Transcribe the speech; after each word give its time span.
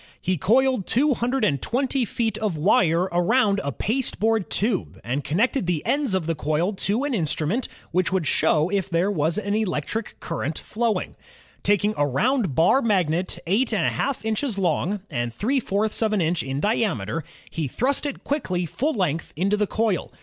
He 0.19 0.35
coiled 0.35 0.87
220 0.87 2.05
feet 2.05 2.35
of 2.39 2.57
wire 2.57 3.07
aroimd 3.11 3.59
a 3.63 3.71
pasteboard 3.71 4.49
tube 4.49 4.99
and 5.03 5.23
connected 5.23 5.67
the 5.67 5.85
ends 5.85 6.15
of 6.15 6.25
the 6.25 6.33
coil 6.33 6.73
to 6.73 7.03
an 7.03 7.13
instrument 7.13 7.67
which 7.91 8.11
would 8.11 8.25
show 8.25 8.67
if 8.69 8.89
there 8.89 9.11
was 9.11 9.37
an 9.37 9.53
electric 9.53 10.19
current 10.19 10.57
flowing. 10.57 11.15
Taking 11.61 11.93
a 11.97 12.07
round 12.07 12.55
bar 12.55 12.81
magnet 12.81 13.37
eight 13.45 13.71
and 13.71 13.85
a 13.85 13.89
half 13.91 14.25
inches 14.25 14.57
long 14.57 15.01
and 15.07 15.31
three 15.31 15.59
fourths 15.59 16.01
of 16.01 16.13
an 16.13 16.19
inch 16.21 16.41
in 16.41 16.59
diameter, 16.59 17.23
he 17.51 17.67
thrust 17.67 18.07
it 18.07 18.23
quickly 18.23 18.65
full 18.65 18.95
length 18.95 19.31
into 19.35 19.55
the 19.55 19.67
coil. 19.67 20.11